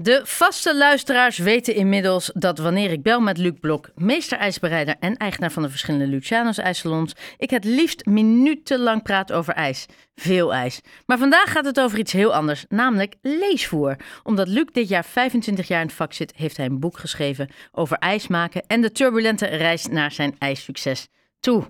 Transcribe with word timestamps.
De 0.00 0.20
vaste 0.24 0.76
luisteraars 0.76 1.38
weten 1.38 1.74
inmiddels 1.74 2.30
dat 2.34 2.58
wanneer 2.58 2.90
ik 2.90 3.02
bel 3.02 3.20
met 3.20 3.38
Luc 3.38 3.52
Blok, 3.60 3.90
meester 3.94 4.38
ijsbereider 4.38 4.96
en 5.00 5.16
eigenaar 5.16 5.50
van 5.50 5.62
de 5.62 5.68
verschillende 5.68 6.06
Luciano's 6.06 6.58
ijssalons, 6.58 7.14
ik 7.38 7.50
het 7.50 7.64
liefst 7.64 8.06
minutenlang 8.06 9.02
praat 9.02 9.32
over 9.32 9.54
ijs. 9.54 9.86
Veel 10.14 10.54
ijs. 10.54 10.80
Maar 11.06 11.18
vandaag 11.18 11.52
gaat 11.52 11.64
het 11.64 11.80
over 11.80 11.98
iets 11.98 12.12
heel 12.12 12.34
anders, 12.34 12.64
namelijk 12.68 13.14
leesvoer. 13.22 13.96
Omdat 14.22 14.48
Luc 14.48 14.64
dit 14.72 14.88
jaar 14.88 15.04
25 15.04 15.68
jaar 15.68 15.80
in 15.80 15.86
het 15.86 15.96
vak 15.96 16.12
zit, 16.12 16.36
heeft 16.36 16.56
hij 16.56 16.66
een 16.66 16.80
boek 16.80 16.98
geschreven 16.98 17.50
over 17.72 17.96
ijs 17.96 18.28
maken 18.28 18.62
en 18.66 18.80
de 18.80 18.92
turbulente 18.92 19.46
reis 19.46 19.86
naar 19.86 20.10
zijn 20.10 20.34
ijssucces 20.38 21.08
toe. 21.40 21.64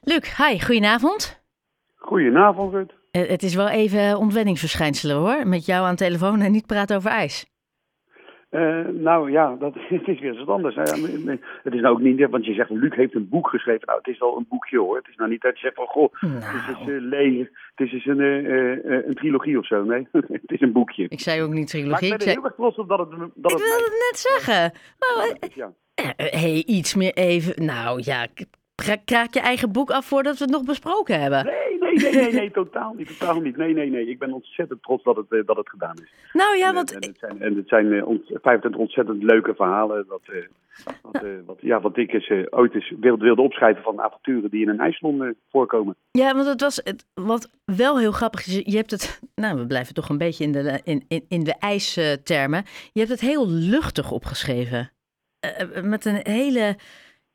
Luc, 0.00 0.36
hi, 0.36 0.60
goedenavond. 0.60 1.42
Goedenavond, 1.94 2.72
Rut. 2.72 2.92
Eh, 3.10 3.28
Het 3.28 3.42
is 3.42 3.54
wel 3.54 3.68
even 3.68 4.18
ontwenningsverschijnselen 4.18 5.16
hoor, 5.16 5.46
met 5.46 5.66
jou 5.66 5.84
aan 5.84 5.90
de 5.90 6.04
telefoon 6.04 6.40
en 6.40 6.52
niet 6.52 6.66
praten 6.66 6.96
over 6.96 7.10
ijs. 7.10 7.46
Eh, 8.56 8.86
nou 8.92 9.30
ja, 9.30 9.56
dat, 9.58 9.74
het 9.88 10.08
is 10.08 10.20
weer 10.20 10.36
wat 10.36 10.48
anders. 10.48 10.74
hè. 10.74 10.82
Het 11.62 11.74
is 11.74 11.80
nou 11.80 11.94
ook 11.94 12.00
niet, 12.00 12.30
want 12.30 12.44
je 12.44 12.54
zegt, 12.54 12.70
Luc 12.70 12.94
heeft 12.94 13.14
een 13.14 13.28
boek 13.28 13.48
geschreven. 13.48 13.86
Nou, 13.86 13.98
het 13.98 14.08
is 14.08 14.18
wel 14.18 14.36
een 14.36 14.46
boekje 14.48 14.78
hoor. 14.78 14.96
Het 14.96 15.08
is 15.08 15.16
nou 15.16 15.30
niet 15.30 15.42
dat 15.42 15.54
je 15.54 15.60
zegt 15.60 15.74
van, 15.74 15.86
goh, 15.86 16.12
het 16.20 16.76
is 16.76 16.86
Nou, 16.86 16.96
eh, 16.96 17.02
lezen. 17.02 17.50
Het 17.74 17.86
is 17.86 17.92
eens 17.92 18.06
een, 18.06 18.20
eh, 18.20 19.06
een 19.06 19.14
trilogie 19.14 19.58
of 19.58 19.66
zo. 19.66 19.82
Nee, 19.82 20.08
het 20.46 20.50
is 20.50 20.60
een 20.60 20.72
boekje. 20.72 21.06
ik 21.08 21.20
zei 21.20 21.42
ook 21.42 21.52
niet 21.52 21.68
trilogie. 21.68 22.06
ik 22.06 22.12
Ik, 22.12 22.18
ben 22.18 22.18
er 22.18 22.22
zei, 22.22 22.36
heel 22.36 22.44
erg 22.44 22.54
trots 22.54 22.76
op 22.76 22.88
dat 22.88 22.98
het... 22.98 23.08
Dat 23.10 23.52
ik 23.52 23.58
het 23.58 23.68
wilde 23.68 23.84
het 23.84 24.10
net 24.10 24.18
zeggen. 24.18 24.72
Nou, 24.98 25.36
ja. 25.54 25.72
hey, 26.40 26.62
iets 26.66 26.94
meer 26.94 27.14
even. 27.14 27.64
Nou 27.64 28.02
ja, 28.04 28.26
kraak 29.04 29.34
je 29.34 29.40
eigen 29.40 29.72
boek 29.72 29.90
af 29.90 30.06
voordat 30.06 30.38
we 30.38 30.44
het 30.44 30.52
nog 30.52 30.64
besproken 30.64 31.20
hebben. 31.20 31.44
Nee, 31.44 31.65
nee, 32.02 32.14
nee, 32.14 32.32
nee, 32.32 32.50
totaal 32.60 32.94
niet, 32.96 33.18
totaal 33.18 33.40
niet. 33.40 33.56
Nee, 33.56 33.74
nee, 33.74 33.90
nee. 33.90 34.08
Ik 34.08 34.18
ben 34.18 34.32
ontzettend 34.32 34.82
trots 34.82 35.04
dat 35.04 35.16
het, 35.16 35.32
eh, 35.32 35.46
dat 35.46 35.56
het 35.56 35.68
gedaan 35.68 35.96
is. 36.02 36.12
Nou 36.32 36.56
ja, 36.56 36.72
want 36.72 36.92
en 36.92 37.08
het 37.08 37.18
zijn, 37.18 37.42
en 37.42 37.56
het 37.56 37.68
zijn 37.68 37.92
eh, 37.92 38.08
ont, 38.08 38.22
25 38.26 38.80
ontzettend 38.80 39.22
leuke 39.22 39.54
verhalen. 39.54 39.98
Eh, 39.98 40.08
wat, 40.08 40.20
eh, 41.12 41.30
wat, 41.46 41.58
ja, 41.60 41.80
wat 41.80 41.96
ik 41.96 42.12
eens, 42.12 42.28
eh, 42.28 42.42
ooit 42.50 42.74
eens 42.74 42.92
wilde, 43.00 43.24
wilde 43.24 43.42
opschrijven 43.42 43.82
van 43.82 44.00
avonturen 44.00 44.50
die 44.50 44.62
in 44.62 44.68
een 44.68 44.80
ijssalon 44.80 45.24
eh, 45.24 45.30
voorkomen. 45.50 45.96
Ja, 46.10 46.34
want 46.34 46.46
het 46.46 46.60
was 46.60 46.80
het, 46.84 47.06
wat 47.14 47.50
wel 47.64 47.98
heel 47.98 48.12
grappig 48.12 48.46
is. 48.46 48.60
Je 48.64 48.76
hebt 48.76 48.90
het, 48.90 49.20
nou, 49.34 49.58
we 49.58 49.66
blijven 49.66 49.94
toch 49.94 50.08
een 50.08 50.18
beetje 50.18 50.44
in 50.44 50.52
de, 50.52 50.80
in, 50.84 51.04
in, 51.08 51.24
in 51.28 51.44
de 51.44 51.54
ijstermen. 51.58 52.64
Je 52.92 53.00
hebt 53.00 53.12
het 53.12 53.20
heel 53.20 53.48
luchtig 53.48 54.12
opgeschreven. 54.12 54.90
Eh, 55.40 55.60
eh, 55.60 55.84
met 55.84 56.04
een 56.04 56.20
hele, 56.22 56.76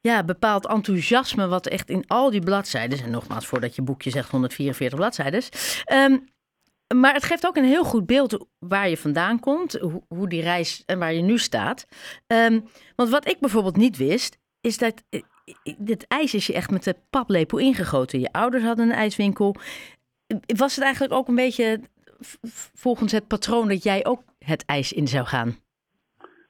ja, 0.02 0.24
bepaald 0.24 0.68
enthousiasme, 0.68 1.48
wat 1.48 1.68
echt 1.68 1.90
in 1.90 2.04
al 2.08 2.30
die 2.30 2.42
bladzijden, 2.42 3.04
en 3.04 3.12
nogmaals, 3.12 3.46
voordat 3.46 3.76
je 3.76 3.82
boekje 3.82 4.10
zegt 4.10 4.30
144 4.30 5.00
bladzijden. 5.00 5.44
Ehm, 5.84 6.18
maar 6.96 7.14
het 7.14 7.24
geeft 7.24 7.46
ook 7.46 7.56
een 7.56 7.64
heel 7.64 7.84
goed 7.84 8.06
beeld 8.06 8.46
waar 8.60 8.90
je 8.90 8.98
vandaan 8.98 9.40
komt, 9.40 9.74
hoe, 10.08 10.30
die 10.30 10.42
reis 10.42 10.84
en 10.86 11.00
waar 11.00 11.14
je 11.14 11.22
nu 11.22 11.38
staat. 11.38 11.86
Ehm, 12.28 12.60
want 12.96 13.10
wat 13.10 13.28
ik 13.28 13.40
bijvoorbeeld 13.40 13.78
niet 13.78 13.98
wist, 13.98 14.38
is 14.62 14.78
dat 14.78 15.04
eh, 15.10 15.22
dit 15.78 16.08
ijs 16.08 16.34
is 16.34 16.48
je 16.48 16.54
echt 16.54 16.72
met 16.72 16.84
de 16.84 16.96
paplepel 17.10 17.58
ingegoten. 17.58 18.20
Je 18.20 18.32
ouders 18.32 18.64
hadden 18.64 18.90
een 18.90 18.96
ijswinkel. 18.96 19.56
Was 20.56 20.76
het 20.76 20.84
eigenlijk 20.84 21.14
ook 21.14 21.28
een 21.28 21.36
beetje 21.36 21.82
volgens 22.74 23.12
het 23.12 23.28
patroon 23.28 23.68
dat 23.68 23.84
jij 23.84 24.06
ook 24.06 24.24
het 24.40 24.66
ijs 24.66 24.94
in 24.94 25.08
zou 25.08 25.26
gaan? 25.26 25.58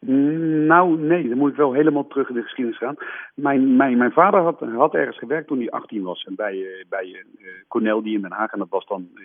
Nou, 0.06 1.00
nee, 1.00 1.30
dan 1.30 1.38
moet 1.38 1.52
ik 1.52 1.56
wel 1.56 1.74
helemaal 1.74 2.08
terug 2.08 2.30
in 2.30 2.36
de 2.36 2.42
geschiedenis 2.42 2.78
gaan. 2.78 2.96
Mijn, 3.36 3.76
mijn, 3.76 3.98
mijn 3.98 4.12
vader 4.12 4.40
had, 4.40 4.60
had 4.60 4.94
ergens 4.94 5.18
gewerkt 5.18 5.48
toen 5.48 5.58
hij 5.58 5.70
18 5.70 6.04
was. 6.04 6.24
En 6.24 6.36
bij, 6.36 6.54
eh, 6.54 6.86
bij 6.90 7.24
eh, 7.40 7.48
Cornel 7.68 8.02
die 8.02 8.16
in 8.16 8.22
Den 8.22 8.32
Haag. 8.32 8.52
En 8.52 8.60
dat 8.60 8.70
was 8.70 8.86
dan 8.86 9.10
eh, 9.16 9.24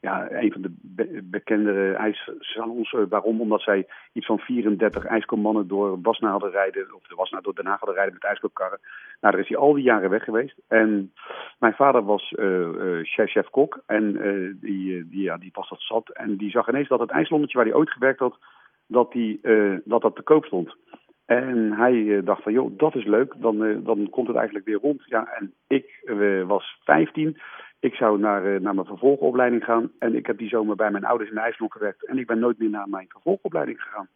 ja, 0.00 0.30
een 0.30 0.52
van 0.52 0.62
de 0.62 0.74
be- 0.82 1.20
bekendere 1.24 1.92
ijssalons. 1.92 2.96
Waarom? 3.08 3.40
Omdat 3.40 3.60
zij 3.60 3.86
iets 4.12 4.26
van 4.26 4.38
34 4.38 5.04
ijskomannen 5.04 5.68
door 5.68 6.00
Wassenaar 6.02 6.32
hadden 6.32 6.50
rijden. 6.50 6.94
Of 6.94 7.06
de 7.06 7.14
Wassenaar 7.14 7.42
door 7.42 7.54
Den 7.54 7.66
Haag 7.66 7.78
hadden 7.78 7.96
rijden 7.96 8.14
met 8.14 8.24
ijskookkarren. 8.24 8.78
Nou, 9.20 9.32
daar 9.32 9.42
is 9.42 9.48
hij 9.48 9.58
al 9.58 9.72
die 9.72 9.84
jaren 9.84 10.10
weg 10.10 10.24
geweest. 10.24 10.58
En 10.68 11.12
mijn 11.58 11.74
vader 11.74 12.04
was 12.04 12.32
eh, 12.32 12.68
eh, 12.68 13.04
chef, 13.04 13.30
chef 13.30 13.48
kok. 13.48 13.82
En 13.86 14.12
die, 14.60 15.08
die, 15.08 15.22
ja, 15.22 15.36
die 15.36 15.50
was 15.52 15.68
dat 15.68 15.80
zat. 15.80 16.08
En 16.08 16.36
die 16.36 16.50
zag 16.50 16.68
ineens 16.68 16.88
dat 16.88 17.00
het 17.00 17.10
ijssalonnetje 17.10 17.56
waar 17.56 17.66
hij 17.66 17.76
ooit 17.76 17.90
gewerkt 17.90 18.18
had 18.18 18.38
dat, 18.86 19.12
die, 19.12 19.38
eh, 19.42 19.76
dat 19.84 20.02
dat 20.02 20.16
te 20.16 20.22
koop 20.22 20.44
stond. 20.44 20.76
En 21.24 21.72
hij 21.72 22.16
eh, 22.16 22.24
dacht 22.24 22.42
van, 22.42 22.52
joh, 22.52 22.78
dat 22.78 22.94
is 22.94 23.04
leuk, 23.04 23.34
dan, 23.36 23.64
eh, 23.64 23.76
dan 23.82 24.10
komt 24.10 24.26
het 24.26 24.36
eigenlijk 24.36 24.66
weer 24.66 24.78
rond. 24.80 25.02
Ja, 25.04 25.26
en 25.26 25.54
ik 25.66 26.12
was 26.46 26.80
15, 26.84 27.38
ik 27.80 27.94
zou 27.94 28.18
naar, 28.18 28.60
naar 28.60 28.74
mijn 28.74 28.86
vervolgopleiding 28.86 29.64
gaan. 29.64 29.90
En 29.98 30.14
ik 30.14 30.26
heb 30.26 30.38
die 30.38 30.48
zomer 30.48 30.76
bij 30.76 30.90
mijn 30.90 31.04
ouders 31.04 31.30
in 31.30 31.38
IJsland 31.38 31.72
gewerkt. 31.72 32.06
En 32.06 32.18
ik 32.18 32.26
ben 32.26 32.38
nooit 32.38 32.58
meer 32.58 32.70
naar 32.70 32.88
mijn 32.88 33.06
vervolgopleiding 33.08 33.82
gegaan. 33.82 34.08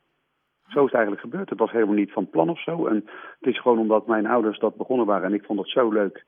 Zo 0.69 0.79
is 0.79 0.85
het 0.85 0.95
eigenlijk 0.95 1.23
gebeurd. 1.23 1.51
Het 1.51 1.59
was 1.59 1.71
helemaal 1.71 1.95
niet 1.95 2.13
van 2.13 2.31
plan 2.31 2.49
of 2.49 2.63
zo. 2.63 2.87
En 2.87 2.95
het 3.39 3.49
is 3.55 3.61
gewoon 3.61 3.79
omdat 3.79 4.07
mijn 4.07 4.27
ouders 4.27 4.59
dat 4.59 4.77
begonnen 4.77 5.07
waren 5.07 5.27
en 5.27 5.35
ik 5.35 5.45
vond 5.45 5.59
het 5.59 5.69
zo 5.69 5.91
leuk. 5.91 6.25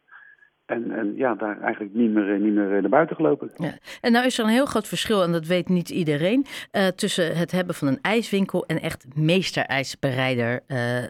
En, 0.70 0.91
en 0.91 1.16
ja, 1.16 1.34
daar 1.34 1.60
eigenlijk 1.60 1.94
niet 1.94 2.10
meer, 2.10 2.38
niet 2.38 2.54
meer 2.54 2.75
eh, 2.75 2.81
naar 2.81 2.91
buiten 2.91 3.16
gelopen. 3.16 3.50
Ja. 3.56 3.72
En 4.00 4.12
nou 4.12 4.26
is 4.26 4.38
er 4.38 4.44
een 4.44 4.50
heel 4.50 4.66
groot 4.66 4.88
verschil, 4.88 5.22
en 5.22 5.32
dat 5.32 5.47
weet 5.47 5.69
niet 5.69 5.91
iedereen, 5.91 6.44
eh, 6.70 6.86
tussen 6.86 7.36
het 7.36 7.50
hebben 7.50 7.75
van 7.75 7.88
een 7.88 7.98
ijswinkel 8.03 8.66
en 8.66 8.80
echt 8.80 9.16
meesterijsbereider 9.16 10.60
eh 10.66 11.04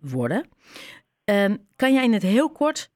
worden. 0.00 0.48
Ehm, 1.24 1.56
kan 1.76 1.92
jij 1.92 2.04
in 2.04 2.12
het 2.12 2.22
heel 2.22 2.50
kort 2.50 2.90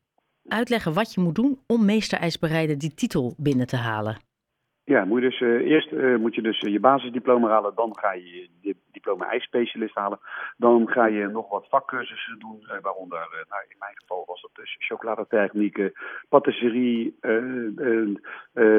uitleggen 0.49 0.93
wat 0.93 1.15
je 1.15 1.21
moet 1.21 1.34
doen 1.34 1.59
om 1.66 1.84
meesterijsbereider 1.84 2.78
die 2.78 2.94
titel 2.94 3.34
binnen 3.37 3.66
te 3.66 3.76
halen? 3.76 4.16
Ja, 4.84 5.05
moet 5.05 5.22
je 5.22 5.28
dus, 5.28 5.41
eerst 5.41 6.19
moet 6.19 6.34
je 6.34 6.43
dus 6.43 6.60
je 6.60 6.81
basisdiploma 6.81 7.49
halen, 7.49 7.72
dan 7.75 7.97
ga 7.99 8.12
je 8.12 8.49
je 8.60 8.76
diploma 9.06 9.31
ijsspecialist 9.31 9.94
halen. 9.94 10.19
Dan 10.56 10.89
ga 10.89 11.06
je 11.06 11.27
nog 11.27 11.49
wat 11.49 11.69
vakcursussen 11.69 12.39
doen, 12.39 12.65
eh, 12.69 12.78
waaronder, 12.83 13.19
eh, 13.19 13.50
nou, 13.50 13.62
in 13.69 13.77
mijn 13.78 13.94
geval 13.94 14.25
was 14.27 14.43
dat 14.43 14.50
dus 14.55 14.77
chocoladetechniek, 14.78 15.78
eh, 15.78 15.87
patisserie, 16.28 17.17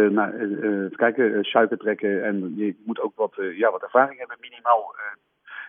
nou, 0.09 0.89
kijken, 0.89 1.43
suiker 1.43 1.77
trekken. 1.77 2.23
En 2.23 2.53
je 2.55 2.75
moet 2.85 3.01
ook 3.01 3.15
wat, 3.15 3.33
ja, 3.35 3.71
wat 3.71 3.83
ervaring 3.83 4.19
hebben, 4.19 4.38
minimaal, 4.39 4.95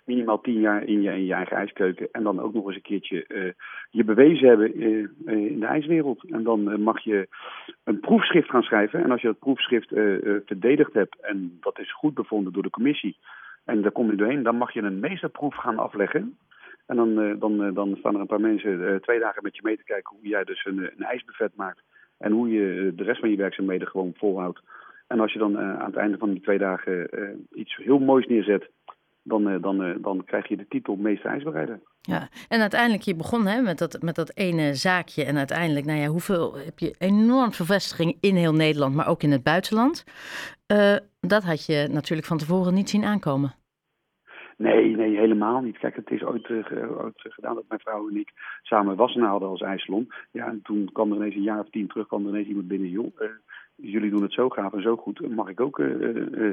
minimaal 0.05 0.41
tien 0.41 0.61
jaar 0.61 0.83
in 0.85 1.03
je, 1.03 1.11
in 1.11 1.25
je 1.25 1.35
eigen 1.35 1.57
ijskeuken. 1.57 2.09
En 2.13 2.23
dan 2.23 2.41
ook 2.41 2.53
nog 2.53 2.67
eens 2.67 2.75
een 2.75 2.83
keertje 2.83 3.55
je 3.91 4.05
bewezen 4.05 4.49
hebben 4.49 4.75
in 5.27 5.61
de 5.61 5.67
ijswereld. 5.67 6.25
En 6.31 6.43
dan 6.43 6.83
mag 6.83 7.01
je 7.01 7.29
een 7.85 8.01
proefschrift 8.01 8.51
gaan 8.51 8.63
schrijven. 8.63 9.03
En 9.03 9.11
als 9.11 9.21
je 9.21 9.27
dat 9.27 9.39
proefschrift 9.39 9.89
verdedigd 10.47 10.93
hebt 10.93 11.21
en 11.21 11.59
dat 11.61 11.79
is 11.79 11.93
goed 11.93 12.15
bevonden 12.15 12.53
door 12.53 12.63
de 12.63 12.71
commissie. 12.71 13.17
En 13.69 13.83
daar 13.83 13.93
kom 13.93 14.11
je 14.11 14.17
doorheen, 14.17 14.43
dan 14.43 14.57
mag 14.57 14.73
je 14.73 14.83
een 14.83 15.01
meesterproef 15.01 15.55
gaan 15.55 15.79
afleggen. 15.79 16.39
En 16.87 16.97
dan, 16.97 17.21
eh, 17.21 17.35
dan, 17.39 17.63
eh, 17.63 17.75
dan 17.75 17.97
staan 17.99 18.15
er 18.15 18.21
een 18.21 18.27
paar 18.27 18.41
mensen 18.41 18.89
eh, 18.89 18.95
twee 18.95 19.21
dagen 19.21 19.43
met 19.43 19.57
je 19.57 19.63
mee 19.65 19.77
te 19.77 19.85
kijken 19.85 20.17
hoe 20.17 20.29
jij 20.29 20.45
dus 20.45 20.65
een, 20.65 20.79
een 20.79 21.05
ijsbuffet 21.05 21.57
maakt. 21.57 21.83
En 22.19 22.33
hoe 22.33 22.49
je 22.49 22.93
de 22.95 23.03
rest 23.03 23.21
van 23.21 23.31
je 23.31 23.37
werkzaamheden 23.37 23.89
gewoon 23.89 24.13
volhoudt. 24.17 24.61
En 25.07 25.21
als 25.21 25.33
je 25.33 25.39
dan 25.39 25.59
aan 25.59 25.91
het 25.91 25.97
einde 25.97 26.19
van 26.19 26.31
die 26.31 26.41
twee 26.41 26.59
dagen 26.59 27.09
iets 27.55 27.77
heel 27.77 27.99
moois 27.99 28.27
neerzet, 28.27 28.71
dan, 29.29 29.49
eh, 29.49 29.63
dan, 29.63 29.83
eh, 29.83 29.95
dan 29.99 30.25
krijg 30.25 30.49
je 30.49 30.57
de 30.57 30.69
titel 30.69 30.97
meester 30.97 31.31
ijsbereider. 31.31 31.81
Ja, 32.01 32.29
en 32.49 32.61
uiteindelijk, 32.61 33.03
je 33.03 33.15
begon 33.15 33.47
hè, 33.47 33.61
met, 33.61 33.79
dat, 33.79 34.03
met 34.03 34.15
dat 34.15 34.37
ene 34.37 34.75
zaakje. 34.75 35.25
En 35.25 35.37
uiteindelijk, 35.37 35.87
nou 35.87 35.99
ja, 35.99 36.07
hoeveel 36.07 36.57
heb 36.57 36.79
je 36.79 36.95
enorm 36.99 37.53
veel 37.53 37.65
vestigingen 37.65 38.17
in 38.21 38.35
heel 38.35 38.55
Nederland, 38.55 38.95
maar 38.95 39.09
ook 39.09 39.23
in 39.23 39.31
het 39.31 39.43
buitenland. 39.43 40.05
Eh, 40.67 40.97
dat 41.21 41.45
had 41.45 41.67
je 41.67 41.89
natuurlijk 41.91 42.29
van 42.29 42.39
tevoren 42.39 42.75
niet 42.75 42.91
zien 42.91 43.05
aankomen. 43.05 43.55
Nee, 44.57 44.97
nee, 44.97 45.17
helemaal 45.17 45.61
niet. 45.61 45.79
Kijk, 45.79 45.97
het 45.97 46.11
is 46.11 46.23
ooit, 46.23 46.51
ooit 46.51 47.15
gedaan 47.17 47.55
dat 47.55 47.65
mijn 47.69 47.81
vrouw 47.81 48.09
en 48.09 48.17
ik 48.17 48.31
samen 48.63 48.97
Wassenaar 48.97 49.31
hadden 49.31 49.49
als 49.49 49.61
ijssalon. 49.61 50.13
Ja, 50.31 50.47
en 50.47 50.61
toen 50.63 50.91
kwam 50.93 51.11
er 51.11 51.17
ineens 51.17 51.35
een 51.35 51.43
jaar 51.43 51.61
of 51.61 51.71
tien 51.71 51.87
terug, 51.87 52.07
kwam 52.07 52.23
er 52.23 52.29
ineens 52.29 52.49
iemand 52.49 52.69
binnen. 52.69 52.89
Joh, 52.89 53.13
jullie 53.77 54.11
doen 54.11 54.23
het 54.23 54.33
zo 54.33 54.49
gaaf 54.49 54.73
en 54.73 54.83
zo 54.83 54.97
goed. 54.97 55.29
Mag 55.29 55.49
ik 55.49 55.61
ook 55.61 55.79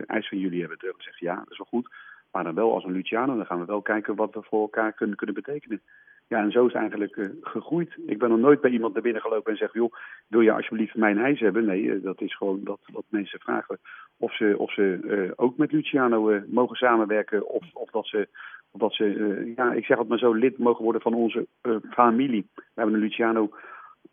ijs 0.05 0.27
van 0.27 0.39
jullie 0.39 0.59
hebben? 0.59 0.77
Toen 0.77 0.87
heb 0.87 0.97
ik 0.97 1.03
gezegd, 1.03 1.19
ja, 1.19 1.35
dat 1.35 1.51
is 1.51 1.57
wel 1.57 1.67
goed. 1.69 1.89
Maar 2.35 2.43
dan 2.43 2.55
wel 2.55 2.73
als 2.73 2.83
een 2.83 2.91
Luciano. 2.91 3.35
Dan 3.35 3.45
gaan 3.45 3.59
we 3.59 3.65
wel 3.65 3.81
kijken 3.81 4.15
wat 4.15 4.33
we 4.33 4.41
voor 4.41 4.61
elkaar 4.61 4.93
kunnen, 4.93 5.15
kunnen 5.15 5.35
betekenen. 5.35 5.81
Ja, 6.27 6.39
en 6.39 6.51
zo 6.51 6.65
is 6.65 6.73
eigenlijk 6.73 7.17
eh, 7.17 7.29
gegroeid. 7.41 7.97
Ik 8.05 8.17
ben 8.17 8.29
nog 8.29 8.39
nooit 8.39 8.61
bij 8.61 8.71
iemand 8.71 8.93
naar 8.93 9.01
binnen 9.01 9.21
gelopen 9.21 9.51
en 9.51 9.57
zeg, 9.57 9.73
joh, 9.73 9.93
wil 10.27 10.41
je 10.41 10.51
alsjeblieft 10.51 10.95
mijn 10.95 11.17
ijs 11.17 11.39
hebben? 11.39 11.65
Nee, 11.65 11.91
eh, 11.91 12.03
dat 12.03 12.21
is 12.21 12.35
gewoon 12.35 12.59
dat, 12.63 12.79
dat 12.93 13.03
mensen 13.09 13.39
vragen 13.39 13.79
of 14.17 14.35
ze, 14.35 14.55
of 14.57 14.73
ze 14.73 14.99
eh, 15.07 15.31
ook 15.35 15.57
met 15.57 15.71
Luciano 15.71 16.41
mogen 16.47 16.75
samenwerken. 16.75 17.49
Of, 17.49 17.63
of 17.73 17.89
dat 17.89 18.07
ze, 18.07 18.27
of 18.71 18.79
dat 18.79 18.93
ze 18.93 19.53
ja, 19.55 19.73
ik 19.73 19.85
zeg 19.85 19.97
het 19.97 20.07
maar 20.07 20.17
zo, 20.17 20.33
lid 20.33 20.57
mogen 20.57 20.83
worden 20.83 21.01
van 21.01 21.13
onze 21.13 21.47
familie. 21.89 22.47
We 22.53 22.61
hebben 22.73 22.95
een 22.95 23.01
Luciano 23.01 23.49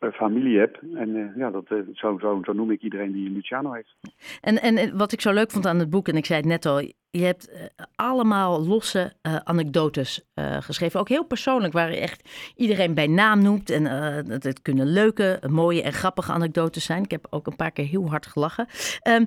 eh, 0.02 0.12
familie-app. 0.12 0.80
En 0.94 1.16
eh, 1.16 1.36
ja, 1.36 1.50
dat, 1.50 1.64
eh, 1.68 1.78
zo, 1.92 2.18
zo, 2.18 2.40
zo 2.44 2.52
noem 2.52 2.70
ik 2.70 2.82
iedereen 2.82 3.12
die 3.12 3.30
Luciano 3.30 3.72
heeft. 3.72 3.96
En, 4.40 4.60
en 4.60 4.96
wat 4.96 5.12
ik 5.12 5.20
zo 5.20 5.32
leuk 5.32 5.50
vond 5.50 5.66
aan 5.66 5.78
het 5.78 5.90
boek, 5.90 6.08
en 6.08 6.16
ik 6.16 6.26
zei 6.26 6.40
het 6.40 6.48
net 6.48 6.66
al, 6.66 6.80
je 7.10 7.24
hebt 7.24 7.70
allemaal 7.94 8.66
losse 8.66 9.12
anekdotes 9.44 10.30
geschreven. 10.60 11.00
Ook 11.00 11.08
heel 11.08 11.24
persoonlijk, 11.24 11.72
waar 11.72 11.90
je 11.90 12.00
echt 12.00 12.52
iedereen 12.56 12.94
bij 12.94 13.06
naam 13.06 13.42
noemt. 13.42 13.70
En 13.70 13.86
eh, 13.86 14.38
het, 14.38 14.62
kunnen 14.62 14.86
leuke, 14.86 15.42
mooie 15.50 15.82
en 15.82 15.92
grappige 15.92 16.32
anekdotes 16.32 16.84
zijn. 16.84 17.02
Ik 17.02 17.10
heb 17.10 17.26
ook 17.30 17.46
een 17.46 17.56
paar 17.56 17.70
keer 17.70 17.86
heel 17.86 18.10
hard 18.10 18.26
gelachen. 18.26 18.66
Ehm, 19.00 19.24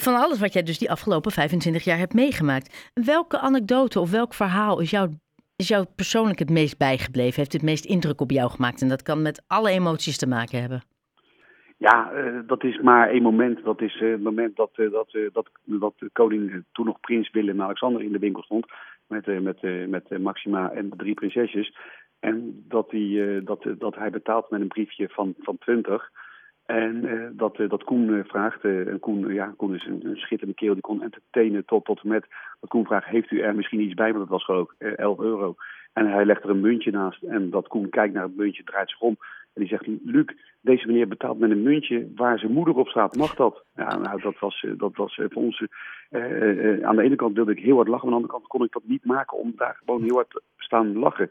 van 0.00 0.14
alles 0.14 0.38
wat 0.38 0.52
jij 0.52 0.62
dus 0.62 0.78
die 0.78 0.90
afgelopen 0.90 1.32
25 1.32 1.84
jaar 1.84 1.98
hebt 1.98 2.14
meegemaakt. 2.14 2.90
Welke 2.94 3.38
anekdote 3.38 4.00
of 4.00 4.10
welk 4.10 4.34
verhaal 4.34 4.80
is 4.80 4.90
jou, 4.90 5.10
is 5.60 5.68
jou 5.68 5.86
persoonlijk 5.96 6.38
het 6.38 6.50
meest 6.50 6.78
bijgebleven? 6.78 7.36
Heeft 7.36 7.52
het 7.52 7.62
meest 7.62 7.84
indruk 7.84 8.20
op 8.20 8.30
jou 8.30 8.50
gemaakt? 8.50 8.82
En 8.82 8.88
dat 8.88 9.02
kan 9.02 9.22
met 9.22 9.44
alle 9.46 9.70
emoties 9.70 10.18
te 10.18 10.28
maken 10.28 10.60
hebben. 10.60 10.82
Ja, 11.76 12.12
uh, 12.12 12.40
dat 12.46 12.64
is 12.64 12.80
maar 12.80 13.08
één 13.08 13.22
moment. 13.22 13.64
Dat 13.64 13.80
is 13.80 14.00
uh, 14.00 14.10
het 14.10 14.22
moment 14.22 14.56
dat, 14.56 14.70
uh, 14.76 14.92
dat, 14.92 15.18
dat, 15.32 15.48
dat 15.64 15.94
koning, 16.12 16.64
toen 16.72 16.86
nog 16.86 17.00
prins 17.00 17.30
Willem-Alexander, 17.30 18.02
in 18.02 18.12
de 18.12 18.18
winkel 18.18 18.42
stond. 18.42 18.66
Met, 19.06 19.42
met, 19.42 19.88
met 19.88 20.18
Maxima 20.18 20.70
en 20.70 20.90
de 20.90 20.96
drie 20.96 21.14
prinsesjes. 21.14 21.76
En 22.20 22.64
dat, 22.68 22.90
hij, 22.90 23.40
dat, 23.44 23.66
dat 23.78 23.94
hij 23.94 24.10
betaalt 24.10 24.50
met 24.50 24.60
een 24.60 24.68
briefje 24.68 25.08
van, 25.08 25.34
van 25.38 25.58
20. 25.58 26.10
En 26.70 27.04
uh, 27.04 27.26
dat, 27.32 27.58
uh, 27.58 27.68
dat 27.68 27.84
Koen 27.84 28.08
uh, 28.08 28.24
vraagt, 28.24 28.64
en 28.64 28.98
Koen, 29.00 29.34
ja, 29.34 29.54
Koen 29.56 29.74
is 29.74 29.86
een, 29.86 30.16
schitterende 30.16 30.54
kerel, 30.54 30.74
die 30.74 30.82
kon 30.82 31.02
entertainen 31.02 31.64
tot, 31.64 31.84
tot 31.84 32.00
en 32.02 32.08
met. 32.08 32.26
Dat 32.60 32.70
Koen 32.70 32.84
vraagt, 32.84 33.06
heeft 33.06 33.30
u 33.30 33.40
er 33.40 33.54
misschien 33.54 33.80
iets 33.80 33.94
bij? 33.94 34.12
Want 34.12 34.18
dat 34.18 34.28
was 34.28 34.44
geloof 34.44 34.72
ik 34.78 34.88
11 34.88 35.18
euro. 35.18 35.54
En 35.92 36.06
hij 36.06 36.24
legt 36.24 36.42
er 36.42 36.50
een 36.50 36.60
muntje 36.60 36.90
naast 36.90 37.22
en 37.22 37.50
dat 37.50 37.68
Koen 37.68 37.88
kijkt 37.88 38.14
naar 38.14 38.22
het 38.22 38.36
muntje, 38.36 38.64
draait 38.64 38.90
zich 38.90 39.00
om. 39.00 39.16
En 39.54 39.60
die 39.60 39.68
zegt, 39.68 39.86
Luc, 40.04 40.26
deze 40.60 40.86
meneer 40.86 41.08
betaalt 41.08 41.38
met 41.38 41.50
een 41.50 41.62
muntje 41.62 42.12
waar 42.14 42.38
zijn 42.38 42.52
moeder 42.52 42.74
op 42.74 42.88
staat. 42.88 43.16
Mag 43.16 43.34
dat? 43.34 43.64
Ja, 43.74 43.96
nou, 43.96 44.20
dat 44.20 44.38
was, 44.38 44.66
dat 44.76 44.96
was 44.96 45.14
voor 45.14 45.42
ons... 45.42 45.64
aan 46.82 46.96
de 46.96 47.02
ene 47.02 47.16
kant 47.16 47.36
wilde 47.36 47.52
ik 47.52 47.58
heel 47.58 47.76
hard 47.76 47.88
lachen, 47.88 48.04
aan 48.04 48.10
de 48.10 48.16
andere 48.16 48.32
kant 48.32 48.46
kon 48.46 48.64
ik 48.64 48.72
dat 48.72 48.82
niet 48.84 49.04
maken 49.04 49.38
om 49.38 49.52
daar 49.56 49.80
gewoon 49.84 50.02
heel 50.02 50.14
hard 50.14 50.30
te 50.30 50.42
staan 50.56 50.98
lachen. 50.98 51.30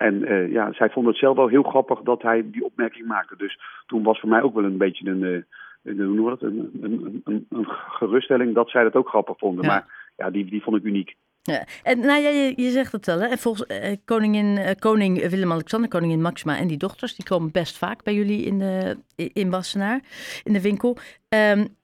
En 0.00 0.14
uh, 0.14 0.52
ja, 0.52 0.72
zij 0.72 0.90
vond 0.90 1.06
het 1.06 1.16
zelf 1.16 1.36
wel 1.36 1.48
heel 1.48 1.62
grappig 1.62 2.00
dat 2.00 2.22
hij 2.22 2.50
die 2.50 2.64
opmerking 2.64 3.06
maakte. 3.06 3.36
Dus 3.36 3.58
toen 3.86 4.02
was 4.02 4.20
voor 4.20 4.28
mij 4.28 4.42
ook 4.42 4.54
wel 4.54 4.64
een 4.64 4.76
beetje 4.76 5.10
een, 5.10 5.22
uh, 5.22 5.42
een, 5.82 6.00
hoe 6.00 6.14
noem 6.14 6.28
dat, 6.28 6.42
een, 6.42 6.70
een, 6.80 7.20
een, 7.24 7.46
een, 7.48 7.66
geruststelling 7.66 8.54
dat 8.54 8.70
zij 8.70 8.82
dat 8.82 8.94
ook 8.94 9.08
grappig 9.08 9.38
vonden. 9.38 9.64
Ja. 9.64 9.70
Maar 9.70 10.12
ja, 10.16 10.30
die, 10.30 10.44
die 10.44 10.62
vond 10.62 10.76
ik 10.76 10.82
uniek. 10.82 11.16
Ja, 11.42 11.64
en 11.82 12.00
nou 12.00 12.20
ja, 12.20 12.28
je, 12.28 12.52
je 12.56 12.70
zegt 12.70 12.92
het 12.92 13.06
wel, 13.06 13.20
hè? 13.20 13.36
Volgens 13.36 13.66
eh, 13.66 13.96
koningin, 14.04 14.58
eh, 14.58 14.74
koning 14.78 15.28
Willem-Alexander, 15.28 15.90
koningin 15.90 16.22
Maxima 16.22 16.56
en 16.56 16.66
die 16.66 16.76
dochters, 16.76 17.16
die 17.16 17.24
komen 17.24 17.50
best 17.50 17.78
vaak 17.78 18.02
bij 18.02 18.14
jullie 18.14 18.44
in, 18.44 18.58
de, 18.58 18.98
in 19.14 19.50
Wassenaar, 19.50 20.00
in 20.44 20.52
de 20.52 20.60
winkel. 20.60 20.96
Um, 21.28 21.76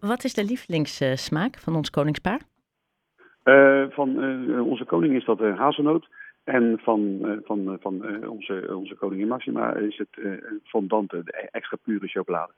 wat 0.00 0.24
is 0.24 0.34
de 0.34 0.44
lievelingssmaak 0.44 1.58
van 1.58 1.76
ons 1.76 1.90
koningspaar? 1.90 2.40
Uh, 3.44 3.84
van 3.90 4.08
onze 4.60 4.84
koning 4.84 5.16
is 5.16 5.24
dat 5.24 5.38
hazelnoot. 5.38 6.08
En 6.44 6.80
van, 6.82 7.20
van, 7.44 7.76
van 7.80 8.26
onze, 8.28 8.76
onze 8.76 8.94
koningin 8.94 9.28
Maxima 9.28 9.74
is 9.74 9.96
het 9.96 10.40
fondante, 10.64 11.22
de 11.24 11.48
extra 11.50 11.76
pure 11.82 12.08
chocolade. 12.08 12.52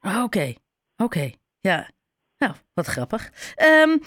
Oké, 0.00 0.14
oké. 0.16 0.54
Okay. 0.96 1.34
Ja, 1.60 1.88
nou, 2.38 2.52
wat 2.74 2.86
grappig. 2.86 3.30
Um, 3.84 4.00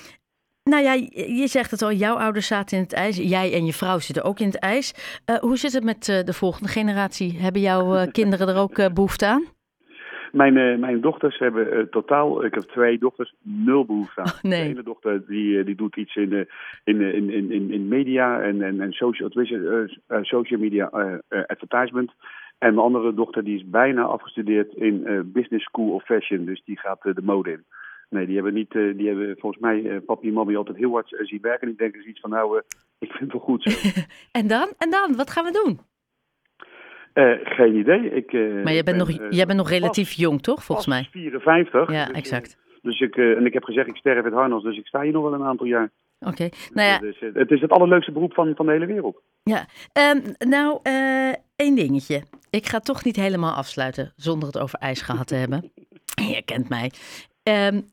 nou 0.67 0.83
ja, 0.83 0.93
je 1.13 1.47
zegt 1.47 1.71
het 1.71 1.81
al, 1.81 1.91
jouw 1.91 2.15
ouders 2.15 2.47
zaten 2.47 2.77
in 2.77 2.83
het 2.83 2.93
ijs. 2.93 3.17
Jij 3.17 3.53
en 3.53 3.65
je 3.65 3.73
vrouw 3.73 3.99
zitten 3.99 4.23
ook 4.23 4.39
in 4.39 4.45
het 4.45 4.59
ijs. 4.59 5.19
hoe 5.39 5.57
zit 5.57 5.73
het 5.73 5.83
met 5.83 6.05
de 6.05 6.33
volgende 6.33 6.69
generatie? 6.69 7.39
Hebben 7.39 7.61
jouw 7.61 8.05
kinderen 8.19 8.47
er 8.47 8.57
ook 8.57 8.93
behoefte 8.93 9.25
aan? 9.25 9.45
Mijn, 10.31 10.79
mijn 10.79 11.01
dochters 11.01 11.37
hebben 11.39 11.89
totaal, 11.89 12.45
ik 12.45 12.53
heb 12.53 12.63
twee 12.63 12.97
dochters, 12.97 13.33
nul 13.41 13.85
behoefte 13.85 14.21
aan. 14.21 14.27
Oh, 14.27 14.41
nee. 14.51 14.63
De 14.63 14.69
ene 14.69 14.83
dochter 14.83 15.27
die, 15.27 15.63
die 15.63 15.75
doet 15.75 15.95
iets 15.95 16.15
in, 16.15 16.29
de, 16.29 16.47
in, 16.83 17.01
in, 17.01 17.51
in, 17.51 17.71
in, 17.71 17.87
media 17.87 18.41
en, 18.41 18.61
en, 18.61 18.81
en 18.81 18.91
social, 18.91 19.29
social 20.21 20.59
media 20.59 20.89
advertisement. 21.47 22.11
En 22.57 22.73
mijn 22.73 22.85
andere 22.85 23.13
dochter 23.13 23.43
die 23.43 23.55
is 23.55 23.69
bijna 23.69 24.03
afgestudeerd 24.03 24.73
in 24.73 25.03
Business 25.33 25.65
School 25.65 25.93
of 25.93 26.03
Fashion, 26.03 26.45
dus 26.45 26.61
die 26.65 26.79
gaat 26.79 27.01
de 27.01 27.21
mode 27.23 27.51
in. 27.51 27.63
Nee, 28.09 28.25
die 28.25 28.35
hebben 28.35 28.53
niet, 28.53 28.71
die 28.71 29.07
hebben 29.07 29.37
volgens 29.37 29.61
mij 29.61 30.01
papi 30.05 30.27
en 30.27 30.33
mami 30.33 30.55
altijd 30.55 30.77
heel 30.77 30.91
hard 30.91 31.15
zien 31.19 31.41
werken. 31.41 31.67
Die 31.67 31.77
denken 31.77 32.09
iets 32.09 32.19
van 32.19 32.29
nou, 32.29 32.57
ik 33.05 33.11
vind 33.11 33.19
het 33.19 33.31
wel 33.31 33.41
goed 33.41 33.63
zo. 33.63 33.89
en 34.39 34.47
dan? 34.47 34.73
En 34.77 34.89
dan? 34.89 35.15
Wat 35.15 35.29
gaan 35.29 35.45
we 35.45 35.51
doen? 35.63 35.79
Uh, 37.13 37.37
geen 37.43 37.75
idee. 37.75 38.11
Ik, 38.11 38.31
uh, 38.31 38.63
maar 38.63 38.73
jij 38.73 38.83
bent, 38.83 38.97
ben, 38.97 38.97
nog, 38.97 39.33
jij 39.33 39.45
bent 39.45 39.57
nog 39.57 39.69
relatief 39.69 40.07
pas, 40.07 40.15
jong, 40.15 40.41
toch? 40.41 40.63
Volgens 40.63 40.87
mij. 40.87 41.07
54. 41.11 41.91
Ja, 41.91 42.05
dus, 42.05 42.15
exact. 42.15 42.57
Dus 42.81 42.99
ik, 42.99 43.15
en 43.15 43.45
ik 43.45 43.53
heb 43.53 43.63
gezegd, 43.63 43.87
ik 43.87 43.95
sterf 43.95 44.23
het 44.23 44.33
harnas, 44.33 44.63
dus 44.63 44.77
ik 44.77 44.87
sta 44.87 45.01
hier 45.01 45.11
nog 45.11 45.23
wel 45.23 45.33
een 45.33 45.43
aantal 45.43 45.65
jaar. 45.65 45.91
Oké, 46.19 46.31
okay. 46.31 46.51
nou 46.73 46.87
ja. 46.87 46.99
Dus, 46.99 47.19
het 47.33 47.51
is 47.51 47.61
het 47.61 47.71
allerleukste 47.71 48.11
beroep 48.11 48.33
van, 48.33 48.55
van 48.55 48.65
de 48.65 48.71
hele 48.71 48.85
wereld. 48.85 49.21
Ja, 49.43 49.65
um, 50.13 50.21
nou, 50.49 50.79
uh, 50.83 51.33
één 51.55 51.75
dingetje. 51.75 52.23
Ik 52.49 52.65
ga 52.65 52.79
toch 52.79 53.03
niet 53.03 53.15
helemaal 53.15 53.53
afsluiten 53.53 54.13
zonder 54.15 54.47
het 54.47 54.59
over 54.59 54.79
ijs 54.79 55.01
gehad 55.01 55.27
te 55.27 55.35
hebben. 55.35 55.71
Je 56.33 56.41
kent 56.45 56.69
mij. 56.69 56.91
Um, 57.43 57.85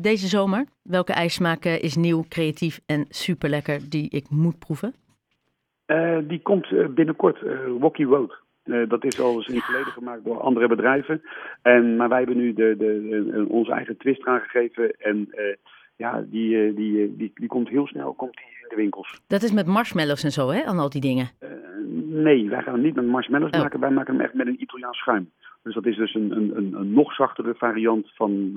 deze 0.00 0.26
zomer, 0.26 0.64
welke 0.82 1.12
ijsmaak 1.12 1.64
is 1.64 1.96
nieuw, 1.96 2.24
creatief 2.28 2.80
en 2.86 3.06
super 3.08 3.48
lekker 3.48 3.80
die 3.88 4.10
ik 4.10 4.30
moet 4.30 4.58
proeven? 4.58 4.94
Uh, 5.86 6.18
die 6.22 6.40
komt 6.42 6.94
binnenkort, 6.94 7.42
uh, 7.42 7.66
Rocky 7.80 8.04
Road. 8.04 8.38
Dat 8.88 9.04
is 9.04 9.20
al 9.20 9.34
eens 9.34 9.46
in 9.46 9.54
het 9.54 9.64
verleden 9.64 9.92
gemaakt 9.92 10.24
door 10.24 10.40
andere 10.40 10.68
bedrijven. 10.68 11.22
En, 11.62 11.96
maar 11.96 12.08
wij 12.08 12.18
hebben 12.18 12.36
nu 12.36 12.52
de, 12.52 12.74
de, 12.78 13.02
de 13.08 13.46
onze 13.48 13.72
eigen 13.72 13.96
twist 13.96 14.26
aangegeven. 14.26 14.90
En 14.98 15.28
ja, 15.96 16.24
die, 16.26 16.74
die, 16.74 17.16
die, 17.16 17.32
die 17.34 17.48
komt 17.48 17.68
heel 17.68 17.86
snel 17.86 18.12
komt 18.12 18.34
die 18.34 18.44
in 18.44 18.68
de 18.68 18.76
winkels. 18.76 19.20
Dat 19.26 19.42
is 19.42 19.52
met 19.52 19.66
marshmallows 19.66 20.24
en 20.24 20.30
zo, 20.30 20.48
hè? 20.48 20.64
Aan 20.64 20.78
al 20.78 20.90
die 20.90 21.00
dingen? 21.00 21.28
nee, 22.10 22.48
wij 22.48 22.62
gaan 22.62 22.74
hem 22.74 22.82
niet 22.82 22.94
met 22.94 23.06
marshmallows 23.06 23.50
oh. 23.50 23.60
maken. 23.60 23.80
Wij 23.80 23.90
maken 23.90 24.14
hem 24.14 24.24
echt 24.24 24.34
met 24.34 24.46
een 24.46 24.62
Italiaans 24.62 24.98
schuim. 24.98 25.30
Dus 25.62 25.74
dat 25.74 25.86
is 25.86 25.96
dus 25.96 26.14
een, 26.14 26.30
een, 26.36 26.56
een, 26.56 26.74
een 26.74 26.92
nog 26.92 27.14
zachtere 27.14 27.54
variant 27.54 28.10
van 28.14 28.52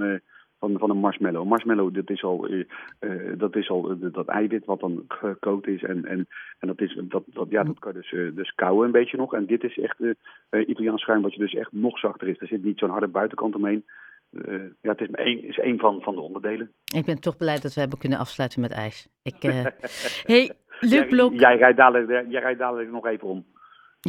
van, 0.63 0.79
van 0.79 0.89
een 0.89 0.97
marshmallow. 0.97 1.47
Marshmallow, 1.47 1.93
dat 1.93 2.09
is 2.09 2.23
al, 2.23 2.49
uh, 2.49 2.63
dat, 3.37 3.55
is 3.55 3.69
al 3.69 3.91
uh, 3.91 4.13
dat 4.13 4.27
eiwit 4.27 4.65
wat 4.65 4.79
dan 4.79 5.03
gekookt 5.07 5.67
is. 5.67 5.83
En, 5.83 6.05
en, 6.05 6.27
en 6.59 6.67
dat, 6.67 6.81
is, 6.81 6.99
dat, 7.01 7.23
dat, 7.25 7.49
ja, 7.49 7.63
dat 7.63 7.79
kan 7.79 7.93
dus, 7.93 8.15
dus 8.35 8.55
kouwen 8.55 8.85
een 8.85 8.91
beetje 8.91 9.17
nog. 9.17 9.33
En 9.33 9.45
dit 9.45 9.63
is 9.63 9.79
echt 9.79 9.97
Italiaans 10.67 11.01
schuim 11.01 11.21
wat 11.21 11.33
je 11.33 11.39
dus 11.39 11.53
echt 11.53 11.71
nog 11.71 11.99
zachter 11.99 12.27
is. 12.27 12.39
Er 12.39 12.47
zit 12.47 12.63
niet 12.63 12.79
zo'n 12.79 12.89
harde 12.89 13.07
buitenkant 13.07 13.55
omheen. 13.55 13.85
ja, 14.81 14.91
het 14.91 15.01
is, 15.01 15.07
één, 15.11 15.43
is 15.43 15.59
één 15.59 15.79
van, 15.79 16.01
van 16.01 16.15
de 16.15 16.21
onderdelen. 16.21 16.71
Ik 16.95 17.05
ben 17.05 17.21
toch 17.21 17.37
blij 17.37 17.59
dat 17.59 17.73
we 17.73 17.79
hebben 17.79 17.99
kunnen 17.99 18.19
afsluiten 18.19 18.61
met 18.61 18.71
ijs. 18.71 19.07
Ik, 19.23 19.41
hey, 20.31 20.51
Luc 20.79 21.07
Blok. 21.13 21.31
Jij, 21.31 21.39
jij, 21.39 21.57
rijdt 21.57 21.77
dadelijk, 21.77 22.29
jij 22.29 22.41
rijdt 22.41 22.59
dadelijk 22.59 22.91
nog 22.91 23.05
even 23.05 23.27
om. 23.27 23.45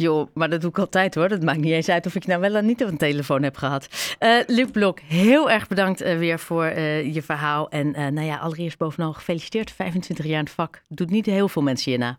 Joh, 0.01 0.27
maar 0.33 0.49
dat 0.49 0.61
doe 0.61 0.69
ik 0.69 0.79
altijd 0.79 1.15
hoor. 1.15 1.27
Dat 1.27 1.43
maakt 1.43 1.59
niet 1.59 1.73
eens 1.73 1.89
uit 1.89 2.05
of 2.05 2.15
ik 2.15 2.25
nou 2.27 2.41
wel 2.41 2.55
of 2.55 2.61
niet 2.61 2.83
op 2.83 2.89
een 2.89 2.97
telefoon 2.97 3.43
heb 3.43 3.55
gehad. 3.55 4.15
Uh, 4.19 4.39
Luc 4.47 4.71
Blok, 4.71 4.99
heel 4.99 5.49
erg 5.49 5.67
bedankt 5.67 6.03
uh, 6.03 6.17
weer 6.17 6.39
voor 6.39 6.65
uh, 6.65 7.13
je 7.13 7.21
verhaal. 7.21 7.69
En 7.69 7.91
nou 7.91 8.27
ja, 8.27 8.37
allereerst 8.37 8.77
bovenal 8.77 9.13
gefeliciteerd. 9.13 9.71
25 9.71 10.25
jaar 10.25 10.39
in 10.39 10.43
het 10.43 10.53
vak. 10.53 10.81
Doet 10.87 11.09
niet 11.09 11.25
heel 11.25 11.47
veel 11.47 11.61
mensen 11.61 11.91
hierna. 11.91 12.17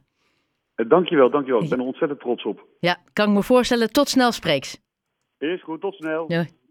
dankjewel, 0.74 1.30
dankjewel. 1.30 1.62
Ik 1.62 1.68
ben 1.68 1.78
er 1.78 1.84
ontzettend 1.84 2.20
trots 2.20 2.44
op. 2.44 2.64
Ja, 2.80 2.96
kan 3.12 3.28
ik 3.28 3.34
me 3.34 3.42
voorstellen. 3.42 3.92
Tot 3.92 4.08
snel 4.08 4.32
spreeks. 4.32 4.80
Is 5.38 5.62
goed, 5.62 5.80
tot 5.80 5.94
snel. 5.94 6.24
Ja. 6.28 6.44